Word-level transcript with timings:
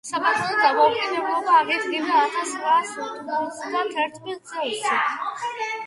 საქართველომ 0.09 0.55
დამოუკიდებლობა 0.61 1.59
აღიდგინა 1.59 2.17
ათას 2.23 2.55
ცხრაას 2.55 2.97
ოთხმოცდა 3.05 3.87
თერთმეტ 3.95 4.53
წელს. 4.53 4.95